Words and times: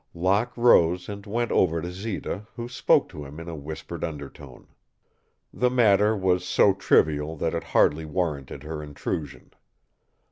Locke 0.15 0.57
rose 0.57 1.07
and 1.07 1.27
went 1.27 1.51
over 1.51 1.79
to 1.79 1.91
Zita, 1.91 2.47
who 2.55 2.67
spoke 2.67 3.07
to 3.09 3.23
him 3.23 3.39
in 3.39 3.47
a 3.47 3.55
whispered 3.55 4.03
undertone. 4.03 4.65
The 5.53 5.69
matter 5.69 6.17
was 6.17 6.43
so 6.43 6.73
trivial 6.73 7.37
that 7.37 7.53
it 7.53 7.65
hardly 7.65 8.05
warranted 8.05 8.63
her 8.63 8.81
intrusion. 8.81 9.51